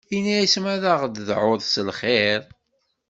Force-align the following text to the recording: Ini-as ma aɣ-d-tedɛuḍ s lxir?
Ini-as 0.17 0.55
ma 0.63 0.73
aɣ-d-tedɛuḍ 0.93 1.61
s 1.65 1.73
lxir? 1.89 2.41